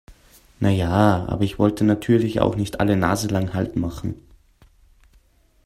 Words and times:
Na 0.59 0.71
ja, 0.71 1.27
aber 1.29 1.43
ich 1.43 1.59
wollte 1.59 1.83
natürlich 1.83 2.39
auch 2.39 2.55
nicht 2.55 2.79
alle 2.79 2.95
naselang 2.97 3.53
Halt 3.53 3.75
machen. 3.75 4.15